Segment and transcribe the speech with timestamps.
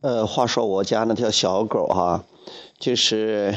[0.00, 2.24] 呃，话说我家那条小狗哈，
[2.78, 3.52] 就是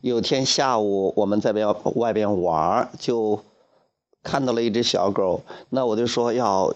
[0.00, 3.40] 有天下午我们在边外边玩就
[4.22, 6.74] 看到了一只小狗，那我就说要，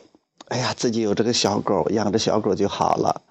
[0.49, 3.23] 哎呀，自己有这个小狗，养着小狗就好了。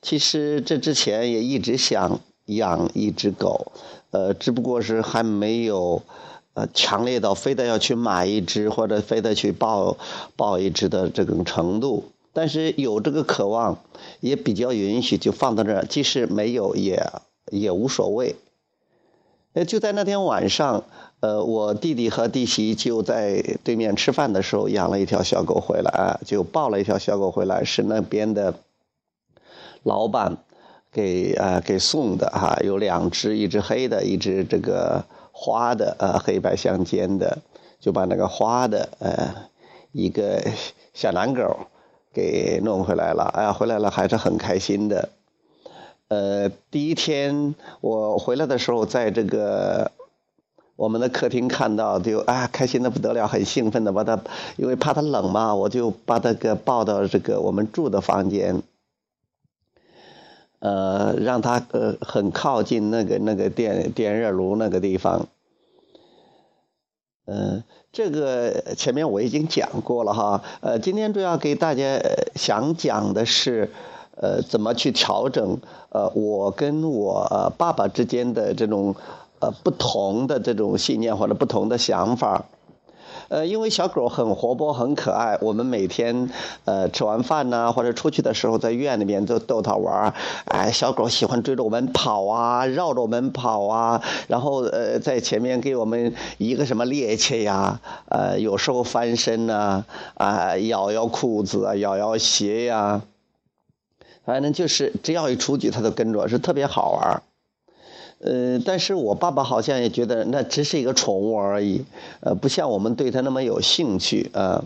[0.00, 3.72] 其实这之前也一直想养一只狗，
[4.12, 6.00] 呃，只不过是还没有
[6.54, 9.96] 呃强烈到非得要去买一只或者非得去抱
[10.36, 12.04] 抱一只的这种程度。
[12.34, 13.78] 但是有这个渴望，
[14.20, 15.86] 也比较允许，就放到那儿。
[15.86, 17.10] 即使没有，也
[17.50, 18.36] 也无所谓。
[19.54, 20.84] 呃，就在那天晚上，
[21.20, 28.54] 呃，我弟弟和弟媳就在对面吃饭的时候，养了一条小狗回来啊，就抱了一条小狗回来，是那边的
[29.82, 30.38] 老板
[30.90, 37.38] 给啊给送的哈，有两只，一只黑的，一只这个花的，呃，黑白相间的，
[37.78, 39.34] 就把那个花的，呃，
[39.92, 40.42] 一个
[40.94, 41.66] 小蓝狗。
[42.12, 45.08] 给弄回来了，哎呀，回来了还是很开心的。
[46.08, 49.90] 呃，第一天我回来的时候，在这个
[50.76, 54.20] 我们的客厅看到，就啊开心的不得了，很兴奋的把它，
[54.56, 58.62] 因为怕它冷嘛，我就把它给抱到这个我们住的房间，
[60.58, 65.28] 呃，让它呃很靠近那个那个电电热炉那个地方。
[67.26, 70.42] 嗯，这个前面我已经讲过了哈。
[70.60, 72.00] 呃，今天主要给大家
[72.34, 73.70] 想讲的是，
[74.16, 75.58] 呃，怎么去调整
[75.90, 78.94] 呃我跟我爸爸之间的这种
[79.38, 82.44] 呃不同的这种信念或者不同的想法。
[83.32, 86.28] 呃，因为小狗很活泼很可爱，我们每天
[86.66, 90.14] 呃吃完饭呢，或者出去的时候，在院里面就逗它玩儿。
[90.44, 99.82] 哎，小狗喜欢追着我们跑啊，绕着我们跑啊，然后呃在前面给我们一个什么趔趄呀，呃有时候翻身呐，
[100.12, 103.00] 啊咬咬裤子啊，咬咬鞋呀，
[104.26, 107.22] 反正就是只要一出去，它都跟着，是特别好玩儿。
[108.22, 111.84] 呃，但是我爸爸好像也觉得那只是一个宠物而已，
[112.20, 114.64] 呃，不像我们对它那么有兴趣啊。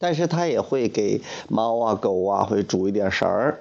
[0.00, 3.58] 但是他也会给猫啊、狗啊会煮一点食儿，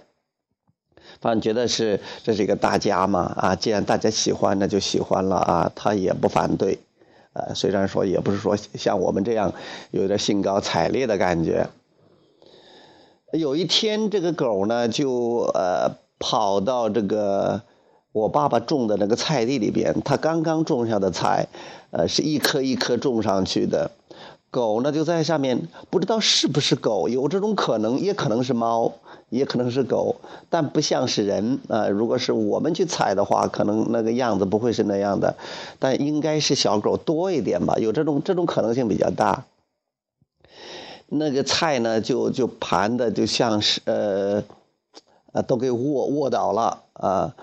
[1.19, 6.77] 反正觉得是这是一个大家嘛啊，既然大家喜欢，那就喜欢了啊，他也不反对，
[7.33, 9.53] 呃，虽然说也不是说像我们这样
[9.91, 11.69] 有点兴高采烈的感觉。
[13.31, 17.61] 有一天，这个狗呢就呃跑到这个。
[18.17, 21.47] 我爸爸种的那个菜地里边，他刚刚种下的菜，
[21.91, 23.91] 呃，是一颗一颗种上去的。
[24.49, 28.93] 狗呢就在上面，不知道是不是狗，有这种可能，也可能是猫，
[29.29, 30.15] 也可能是狗，
[30.49, 31.89] 但不像是人啊。
[31.89, 35.35] 如果是我们去采的话，可能那个样子不会是那样的，
[35.77, 39.43] 但应该是小狗多一点吧，有这种这种可能性比较大。
[41.09, 44.43] 那个菜呢，就就盘的就像是呃，
[45.33, 47.35] 啊，都给卧卧倒了啊。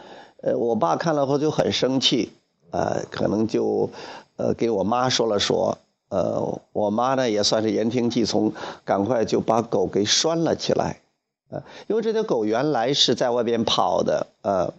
[0.45, 2.31] 呃我爸看了后就很生气，
[2.71, 3.89] 呃，可能就，
[4.37, 5.79] 呃，给我妈说了说，
[6.11, 8.53] 呃，我妈呢也算是言听计从，
[8.85, 11.01] 赶快就把狗给拴了起来，
[11.49, 14.75] 呃，因为这条狗原来是在外边跑的，呃，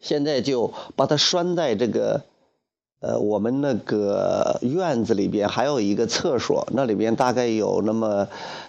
[0.00, 2.22] 现在就把它拴在这个，
[3.06, 8.26] 呃，我们那个院子里边还有一个厕所，那里边大概有那么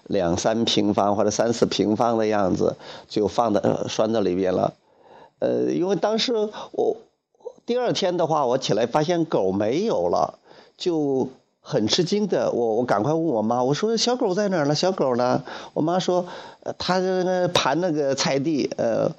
[0.07, 2.75] 两三平方或者三四平方的样子，
[3.07, 4.74] 就放在拴在里边了。
[5.40, 6.34] 呃，因为当时
[6.74, 6.97] 我
[7.66, 10.38] 第二天的话，我起来发现狗没有了，
[10.75, 11.29] 就
[11.62, 12.51] 很吃惊的。
[12.51, 14.75] 我我赶快问我妈，我说小狗在哪儿呢？
[14.75, 15.44] 小狗呢？
[15.74, 16.25] 我妈说，
[16.78, 19.10] 它在那盘那个菜地，呃，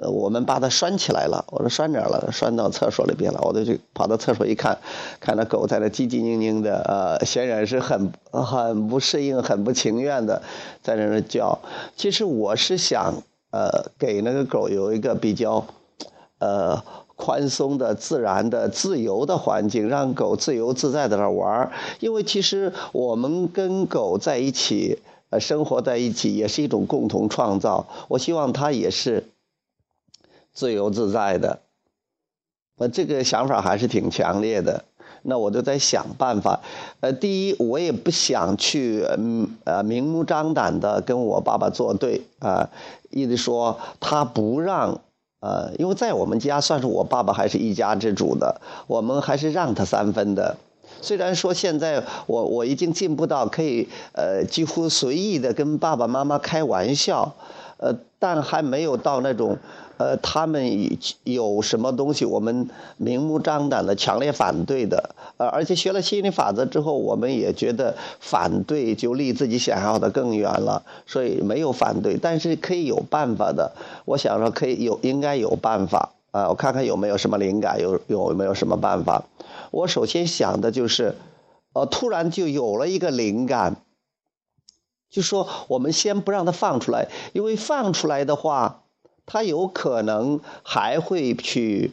[0.00, 1.44] 呃我们把它拴起来了。
[1.50, 2.30] 我说拴哪儿了？
[2.32, 3.40] 拴到厕所里边了。
[3.42, 4.78] 我就去跑到厕所一看，
[5.20, 10.42] 看到狗在那唧唧嘤嘤的，呃，显然是很很不适应、很不情愿的
[10.82, 11.58] 在那儿叫。
[11.96, 13.22] 其实我是想。
[13.52, 15.66] 呃，给那个狗有一个比较，
[16.38, 16.80] 呃，
[17.16, 21.68] 宽松的、自然的、自由的环境，让狗自由自在在那玩
[21.98, 25.00] 因为其实我们跟狗在一起，
[25.30, 27.88] 呃，生活在一起也是一种共同创造。
[28.06, 29.24] 我希望它也是
[30.52, 31.60] 自由自在的。
[32.78, 34.84] 呃，这个想法还是挺强烈的。
[35.22, 36.60] 那我就在想办法，
[37.00, 42.70] 呃，第一，我也不想去，嗯，呃，明目张胆的跟我爸爸作对啊，
[43.10, 45.02] 意思说他不让，
[45.40, 50.56] 呃，因为在我们家算是我爸爸还是一家之主的，我们还是让他三分的。
[51.02, 57.34] 虽然说现在我我已经进步到可以，呃，几乎随意的跟爸爸妈妈开玩笑，
[57.76, 59.58] 呃，但还没有到那种。
[59.96, 73.72] 呃，他们有什么东西，我们明目张胆的强烈反对的，呃，而且学了吸引力法则之后，我们也觉得反对就离自己想要的更远了，所以没有反对，但是可以有办法的。
[74.06, 76.48] 我想说可以有，应该有办法啊！
[76.48, 79.24] 我看看有没有什么灵感，有有没有什么办法？
[79.70, 81.14] 我首先想的就是，
[81.74, 83.76] 呃，突然就有了一个灵感，
[85.10, 88.84] 就说我们先不让它放出来，因为放出来的话，
[89.26, 91.92] 它有可能还会去。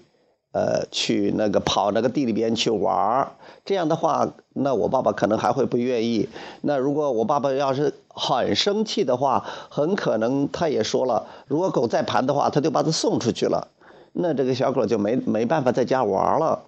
[0.53, 3.31] 呃，去那个跑那个地里边去玩儿，
[3.63, 6.29] 这样的话，那我爸爸可能还会不愿意。
[6.61, 13.67] 那如果我爸爸要是很生气的话，很可能他也说了，如果狗再盘的话，他就把它送出去了。
[14.13, 16.63] 那这个小狗就没没办法在家玩了。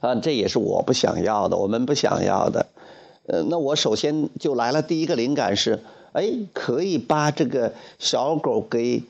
[0.00, 2.66] 啊，这也是我不想要的，我们不想要的。
[3.26, 5.82] 呃，那我首先就来了第一个灵感是，
[6.12, 9.02] 哎，可以把这个小狗给，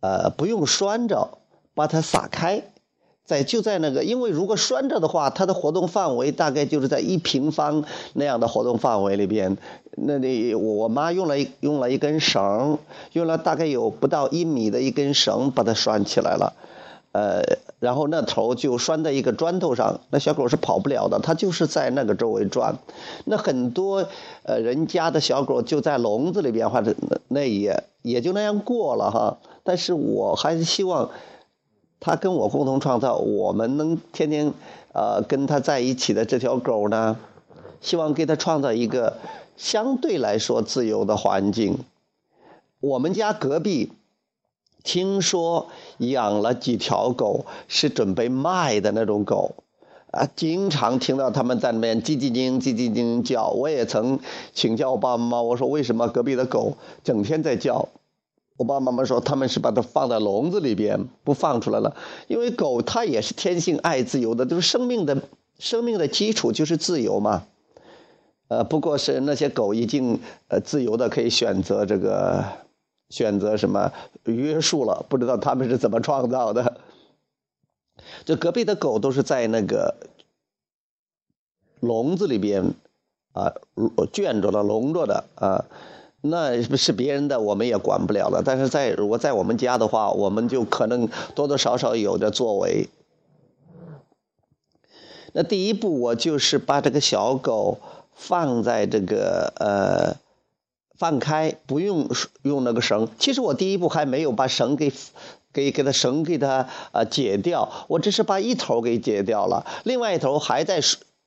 [0.00, 1.38] 呃，不用拴着。
[1.76, 2.62] 把它撒开，
[3.24, 9.58] 在就在那个，因为如果拴着的话，它的活动范围大概就是在一平方那样的活动范围里边。
[9.96, 12.78] 那里我妈用了用了一根绳，
[13.12, 16.52] 用了大概有不到一米的一根绳把它拴起来了，
[17.14, 17.42] 呃，
[17.78, 22.76] 然后那头就拴在一个砖头上，那小狗是跑不了的，它就是在那个周围转。
[23.24, 24.06] 那很多
[24.42, 26.94] 呃人家的小狗就在笼子里边或者
[27.28, 29.38] 那也也就那样过了哈。
[29.62, 31.10] 但是我还是希望。
[32.00, 34.52] 他跟我共同创造，我们能天天，
[34.92, 37.16] 呃，跟他在一起的这条狗呢，
[37.80, 39.16] 希望给他创造一个
[39.56, 41.78] 相对来说自由的环境。
[42.80, 43.92] 我们家隔壁
[44.84, 45.66] 听说
[45.98, 49.56] 养了几条狗，是准备卖的那种狗，
[50.12, 53.48] 啊，经常听到他们在那边叽叽叽叽叽叽叫。
[53.48, 54.20] 我也曾
[54.52, 57.88] 请教我爸爸妈妈，我说为什么隔壁的狗整天在叫？
[58.56, 61.96] 我爸爸妈妈说，他们是把它放在笼子里边不放出来了，
[62.28, 65.20] 因为狗它也是天性爱自由的，就是生命的
[65.58, 67.42] 生命的基础就是自由嘛。
[68.46, 72.44] 呃，不过是那些狗已经呃自由的可以选择这个
[73.14, 73.92] 选择什么
[74.24, 76.80] 约束了，不知道他们是怎么创造的。
[78.24, 79.94] 就隔壁的狗都是在那个
[81.78, 82.74] 笼子里边
[83.32, 83.52] 啊
[84.12, 85.64] 圈着的笼着的啊。
[86.22, 88.42] 那是别人的，我们也管不了了。
[88.44, 92.88] 但是在如果在我们家的话，我们就可能多多少少有点作为。
[95.34, 97.78] 那第一步，我就是把这个小狗
[98.14, 100.16] 放在这个呃
[100.98, 102.08] 放开，不用
[102.42, 103.08] 用那个绳。
[103.18, 104.92] 其实我第一步还没有把绳给
[105.52, 110.80] 给给它绳给它呃解掉，我只是把一头给解掉了，另外一头还在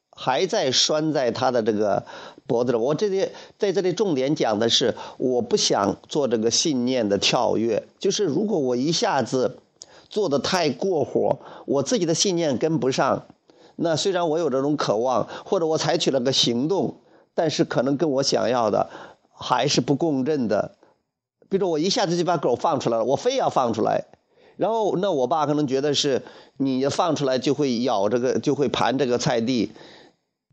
[0.09, 2.05] 还在拴在他的这个。
[2.47, 3.27] 脖子了，我这里
[3.59, 7.83] 在这里重点讲的是，我不想做这个信念的跳跃。
[7.99, 9.59] 就是如果我一下子
[10.07, 13.25] 做的太过火，我自己的信念跟不上，
[13.75, 16.95] 那虽然我有这种渴望，或者我采取了个行动，
[17.35, 18.89] 但是可能跟我想要的
[19.37, 20.75] 还是不共振的。
[21.49, 24.05] 比如说我一下子就把狗放出来了，我非要放出来，
[24.57, 26.23] 然后那我爸可能觉得是
[26.57, 29.71] 你放出来就会咬这个，就会盘这个菜地。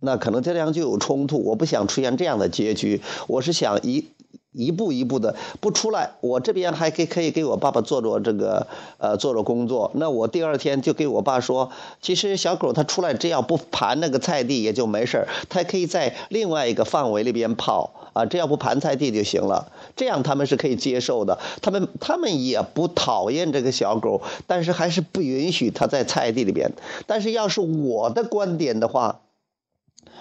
[0.01, 3.01] 那可能这样就有冲突，我不想出现这样的结局。
[3.27, 4.07] 我是想一
[4.55, 8.67] 一步一步的不出来，我这边还可以可以给我爸爸做做这个
[8.99, 9.91] 呃做做工作。
[9.95, 11.71] 那我第二天就给我爸说，
[12.01, 19.73] 其实小狗它出来只要不盘那个菜地也就没事它可以在另外一个范围里边跑啊，只要不盘菜地就行了。
[19.97, 26.73] 这样他们是可以接受的，他们他们也不讨厌这个小狗，但是还是不允许它在菜地里边。
[27.07, 29.21] 但是要是我的观点的话。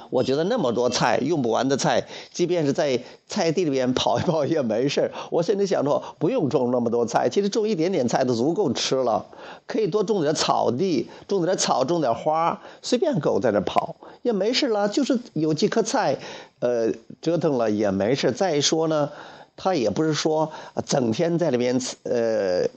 [0.10, 9.26] 我觉得那么多菜用不完的菜，即便是在菜地里边跑一跑也没事我甚至想说，不用种那么多菜，其实种一点点菜都足够吃了。
[9.66, 14.88] 可以多种点草地，种点草，种点花，随便狗在那跑也没事了。
[14.88, 16.18] 就是有几棵菜，
[16.60, 18.32] 呃，折腾了也没事。
[18.32, 19.10] 再说呢，
[19.56, 20.52] 它也不是说
[20.86, 22.68] 整天在里边，呃。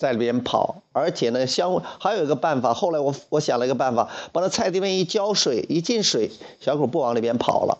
[0.00, 2.72] 在里边跑，而且呢，相还有一个办法。
[2.72, 7.78] 后来我我想了一个办法，把那菜地面一浇水，一进水，小狗不往里边跑了。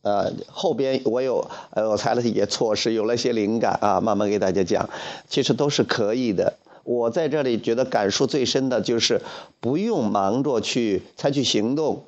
[0.00, 4.88] 呃，后边我有呃，我采了一些措施，有了一些灵感啊，慢慢给大家讲，
[5.28, 6.54] 其实都是可以的。
[6.84, 9.20] 我在这里觉得感触最深的就是
[9.60, 12.04] 不用忙着去采取行动，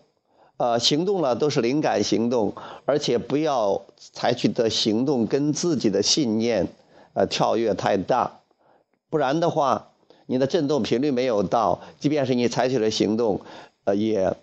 [0.57, 2.55] 呃，行动了都是灵感行动，
[2.87, 3.83] 而且不要
[4.15, 6.69] 采取的行动跟自己的信念
[7.13, 8.39] 呃跳跃太大。
[9.13, 9.91] 不然的话，
[10.25, 13.43] 你的振动频率没有到，即便是你采取了行动，
[13.85, 14.35] 呃，也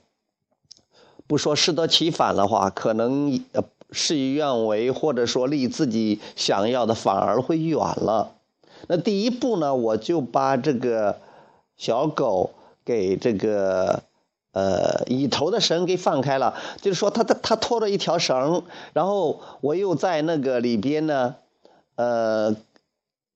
[1.25, 3.43] 不说适得其反的话，可能
[3.89, 8.33] 事与愿违，或者说离自己想要的反而会远了。
[8.87, 11.17] 那第一步呢，我就把这个
[11.75, 12.51] 小狗
[12.85, 14.03] 给这个
[14.51, 18.61] 呃，以头的绳给放开了，就是说他他他拖着一条绳，
[18.93, 21.33] 然后我又在那个里边呢，
[21.95, 22.55] 呃，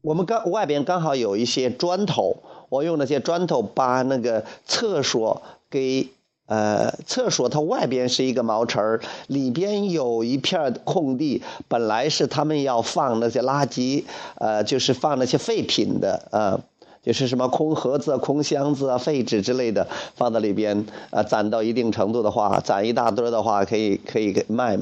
[0.03, 2.35] 我们刚外边刚好有一些砖头，
[2.67, 6.09] 我用那些砖头把那个厕所给
[6.45, 14.03] 呃厕所它外边是一个毛层儿，里边有一片空地，本来是他们要放那些垃圾，
[14.35, 16.59] 呃，就是放那些废品的啊。
[17.01, 24.77] 就是什么空盒子、空箱子啊、废纸之类的放在里边，呃，攒到一定程度的话，攒一大堆的话，可以可以卖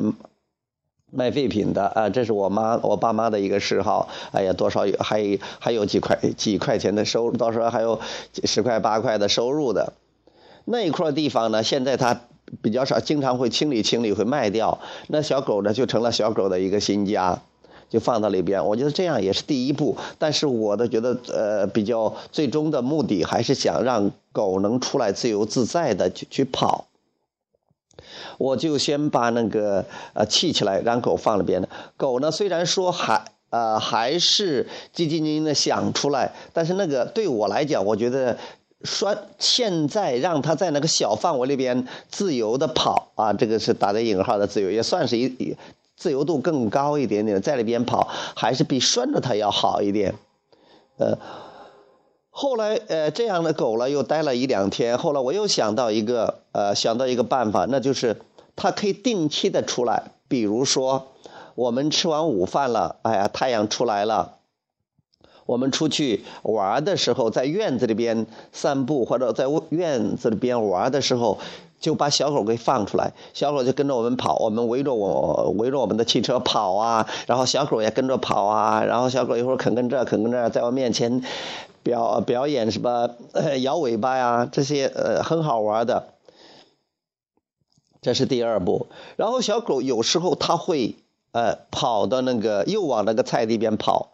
[1.12, 2.10] 卖废品的啊。
[2.10, 4.10] 这是我妈我爸妈的一个嗜好。
[4.32, 8.00] 哎呀，多少有还还有几块几块钱的收入，到时候还有
[8.44, 9.94] 十块八块的收入的。
[10.66, 12.22] 那一块地方呢，现在它
[12.62, 14.80] 比较少，经常会清理清理，会卖掉。
[15.08, 17.42] 那小狗呢，就成了小狗的一个新家。
[17.90, 19.98] 就放到里边，我觉得这样也是第一步。
[20.18, 26.86] 但是我的觉得，呃，比较最终的目的还是想让狗能出来自由自在的去去跑。
[28.38, 31.70] 我就先把那个呃砌起来，让狗放里边的。
[31.98, 38.38] 狗呢，虽然说还呃还是叽叽咛咛的想出来，但是那个对我来讲，我觉得
[38.84, 45.58] 说现在让它在那个小范围里边自由的跑啊，这个是打在引号的自由，也算是一。
[45.98, 50.16] 自由度更高一点点，在里边跑还是比拴着它要好一点。
[50.98, 51.16] 呃，
[52.34, 58.22] 后来呃这样的狗了又待了一两天，后来我又想到一个呃想到一个办法，那就是
[58.56, 61.10] 它可以定期的出来，比如说
[61.56, 64.38] 我们吃完午饭了，哎呀太阳出来了，
[65.46, 71.38] 我们出去玩的时候，在院子里边散步或者在院子里边玩的时候。
[71.82, 81.24] 就把小狗给放出来，小狗就跟着我们跑，我们围着我围着我们的汽车跑啊，然后小狗也跟着跑啊，然后小狗一会儿啃跟这啃跟这，在我面前
[81.84, 83.10] 表表演什么
[83.62, 86.14] 摇尾巴呀，这些呃很好玩的。
[88.02, 90.96] 这是第二步，然后小狗有时候它会
[91.32, 94.14] 呃跑到那个又往那个菜地边跑，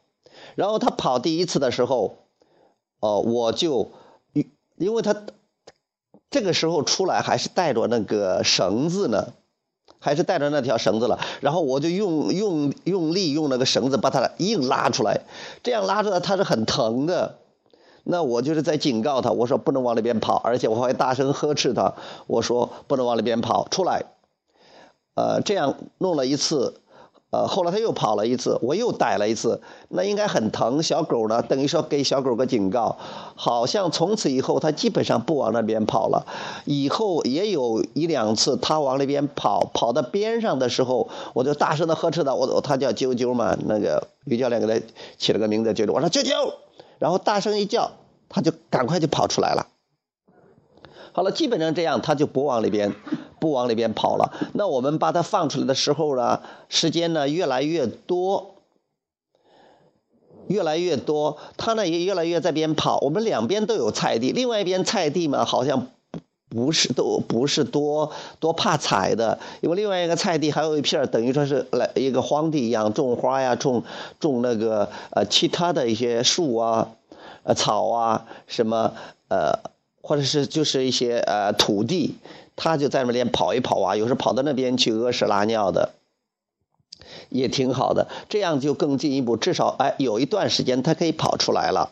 [0.56, 2.18] 然后它跑第一次的时候，
[3.00, 3.92] 哦我就
[4.78, 5.16] 因为它。
[6.30, 9.32] 这个时候出来还是带着那个绳子呢，
[9.98, 11.22] 还是带着那条绳子了。
[11.40, 15.22] 然后我就用用用力用那个绳子把它硬拉出来，
[15.64, 17.38] 这样拉出来它是很疼的。
[18.10, 21.94] 那我就是在警告他，我说不能往那边跑，而且我还大声呵斥他，
[22.28, 24.06] 我说不能往那边跑，出来。
[25.16, 26.82] 呃，这样弄了一次。
[27.30, 29.60] 呃，后来他又跑了一次，我又逮了一次，
[29.90, 30.82] 那应该很疼。
[30.82, 32.96] 小狗呢，等于说给小狗个警告，
[33.36, 36.26] 好像从此以后它基本上不往那边跑了。
[36.64, 44.86] 以后也有一两次它往那边跑，跑到边上的时候，我就大声的呵斥他，我它叫啾啾嘛，那个于教练给它
[45.18, 46.54] 起了个名字啾啾，我说啾啾，
[47.00, 47.92] 然后大声一叫，
[48.30, 49.68] 它就赶快就跑出来了。
[51.12, 52.94] 好了，基本上这样，它就不往里边。
[53.40, 58.56] 不往里边跑了，那我们把它放出来的时候呢，时间呢越来越多，
[60.48, 62.98] 越来越多，它呢也越来越在边跑。
[63.02, 65.90] 我们两边都有菜地，另外一边菜地嘛，好像
[66.50, 73.84] 不是都不是多多怕踩的，因为另外一个菜地还有一片等于说是来一个荒地一样，种花呀，种
[74.20, 76.90] 种那个呃其他的一些树啊，
[77.44, 78.94] 呃草啊，什么
[79.28, 79.60] 呃
[80.02, 82.16] 或者是就是一些呃土地。
[82.60, 85.92] 他就在那边跑一跑啊，有时跑到那边去屙屎拉尿的，
[87.30, 88.08] 也挺好的。
[88.30, 91.92] 这样就更进一步，至少哎，有一段时间他可以跑出来了。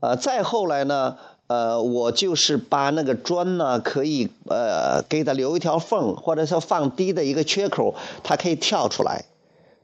[0.00, 1.18] 呃，再后来呢，
[1.54, 7.94] 呃，我就是把那个砖呢，可以呃给它留一条缝，或者说放低的一个缺口，
[8.24, 9.26] 它可以跳出来。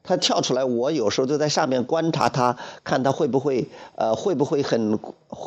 [0.03, 4.99] 它跳出来，我有时候就在上面观察它，看它会不会呃会不会很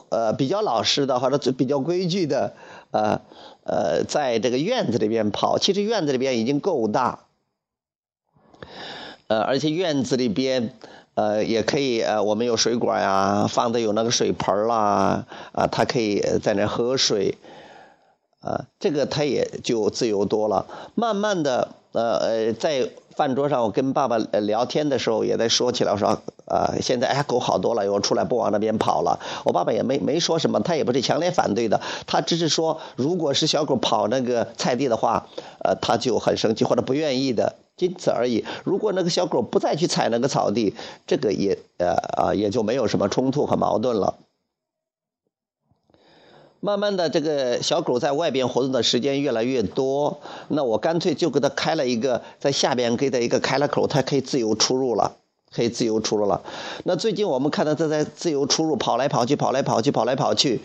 [0.09, 2.55] 呃比较老实的或者比较规矩的。
[2.93, 3.21] 呃
[3.65, 7.25] 呃，在这个院子里边跑，其实院子里边已经够大，
[9.27, 10.75] 呃，而且院子里边
[11.15, 17.39] 呃也可以呃，我们有水管呀，放的有那个水盆啦，啊，它可以在那喝水，
[18.41, 20.67] 啊，这个它也就自由多了。
[20.95, 22.89] 慢慢的，呃呃，在。
[23.15, 29.21] 饭桌上，我跟爸爸聊天的时候，也在说起来，我说，呃，现在哎，狗好多了，我出来不往那边跑了。
[29.45, 35.29] 我爸爸也没没说什么，他也不是强烈反对的，他只是说，如果是小狗跑那个菜地的话，
[35.63, 38.45] 呃，他就很生气或者不愿意的，仅此而已。
[38.65, 40.75] 如果那个小狗不再去踩那个草地，
[41.07, 44.15] 这个也呃啊也就没有什么冲突和矛盾了。
[46.61, 55.17] 慢慢的，这个小狗在外边活动的时间越来越多，那我干脆就给它开了一个在下边给它一个开了口，它可以自由出入了。
[55.55, 56.43] 可以自由出入了。
[56.83, 60.61] 那最近我们看到它在自由出入，跑来跑去，跑来跑去，跑来跑去，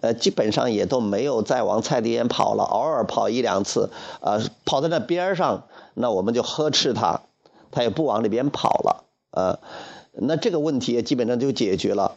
[0.00, 3.90] 呃，基本上也都没有再往菜地边跑了，偶尔跑一两次，
[4.22, 7.20] 呃，跑在那边上，那我们就呵斥他，
[7.70, 9.58] 他也不往里边跑了，呃，
[10.12, 12.16] 那这个问题也基本上就解决了。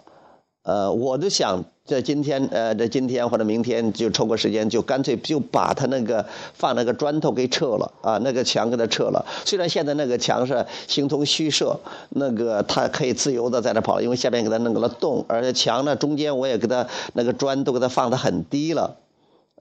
[0.63, 9.25] 呃，我就想在今天，呃，在今天或者明天就抽个时间，就干脆就把他那个放那个砖头给撤了啊，那个墙给他撤了。
[9.43, 11.77] 虽然现在那个墙是形同虚设，
[12.11, 18.95] 那个他可以自由的在那跑，因为下面给他弄个了洞，而且墙呢中间我也给他那个砖都给他放的很低了，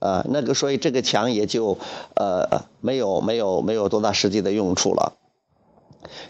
[0.03, 1.79] 啊，那个所以这个墙也就
[2.17, 5.15] 呃没有没有没有多大实际的用处了。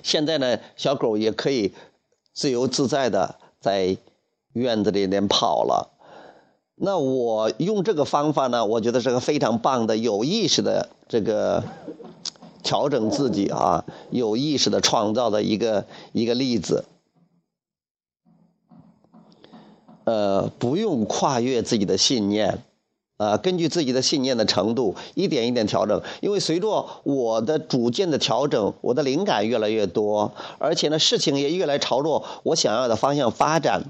[0.02, 1.73] 现在呢，小狗也可以
[2.33, 3.97] 自由自在的在。
[4.55, 5.93] 院子里面跑了，
[6.75, 8.67] 那我用这个方法呢？
[8.67, 11.64] 我觉得是个非常棒的、有意识的这个
[12.62, 16.85] 调整自己啊，有意识的创造的一个一个例子。
[20.05, 22.62] 呃，不用跨越自己的信念，
[23.23, 26.02] 呃，根据自己的信念的程度，一点一点调整。
[26.21, 33.85] 因为随着我的逐渐的调整，我的灵感越来越多，而且呢，事情也越来朝着我想要的方向发展。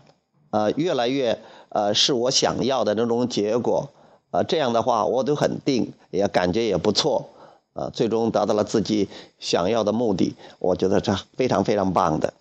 [0.51, 1.39] 呃，越来越
[1.71, 3.89] 呃是我想要的那种结果，
[4.33, 7.31] 呃，这样的话我都很定，也感觉也不错，
[7.73, 9.09] 呃，最终达到了自己
[9.39, 12.35] 想要的目的，我觉得这非常非常棒的。